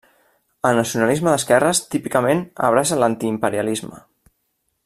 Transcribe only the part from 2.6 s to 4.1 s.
abraça l'antiimperialisme.